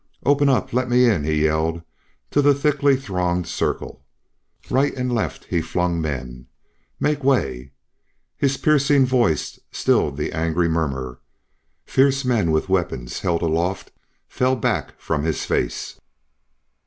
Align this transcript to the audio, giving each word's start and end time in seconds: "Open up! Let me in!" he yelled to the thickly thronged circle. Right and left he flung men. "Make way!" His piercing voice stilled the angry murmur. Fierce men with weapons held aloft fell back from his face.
"Open 0.25 0.49
up! 0.49 0.73
Let 0.73 0.89
me 0.89 1.05
in!" 1.07 1.23
he 1.25 1.43
yelled 1.43 1.83
to 2.31 2.41
the 2.41 2.55
thickly 2.55 2.95
thronged 2.97 3.45
circle. 3.45 4.03
Right 4.67 4.95
and 4.95 5.13
left 5.13 5.43
he 5.45 5.61
flung 5.61 6.01
men. 6.01 6.47
"Make 6.99 7.23
way!" 7.23 7.73
His 8.35 8.57
piercing 8.57 9.05
voice 9.05 9.59
stilled 9.71 10.17
the 10.17 10.31
angry 10.33 10.67
murmur. 10.67 11.19
Fierce 11.85 12.25
men 12.25 12.49
with 12.49 12.67
weapons 12.67 13.19
held 13.19 13.43
aloft 13.43 13.91
fell 14.27 14.55
back 14.55 14.99
from 14.99 15.21
his 15.23 15.45
face. 15.45 15.99